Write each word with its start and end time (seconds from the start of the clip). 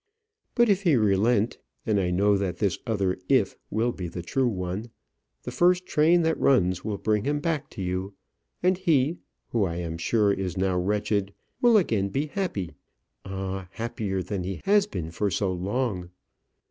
But 0.55 0.67
if 0.67 0.81
he 0.81 0.95
relent 0.95 1.59
and 1.85 1.99
I 1.99 2.09
know 2.09 2.35
that 2.35 2.57
this 2.57 2.79
other 2.87 3.19
"if" 3.29 3.55
will 3.69 3.91
be 3.91 4.07
the 4.07 4.23
true 4.23 4.47
one 4.47 4.89
the 5.43 5.51
first 5.51 5.85
train 5.85 6.23
that 6.23 6.39
runs 6.39 6.83
will 6.83 6.97
bring 6.97 7.23
him 7.23 7.39
back 7.39 7.69
to 7.69 7.83
you; 7.83 8.15
and 8.63 8.79
he, 8.79 9.19
who 9.49 9.63
I 9.63 9.75
am 9.75 9.99
sure 9.99 10.33
is 10.33 10.57
now 10.57 10.75
wretched, 10.75 11.35
will 11.61 11.77
again 11.77 12.09
be 12.09 12.25
happy; 12.25 12.73
ah! 13.25 13.67
happier 13.73 14.23
than 14.23 14.41
he 14.43 14.61
has 14.63 14.87
been 14.87 15.11
for 15.11 15.29
so 15.29 15.53
long. 15.53 16.09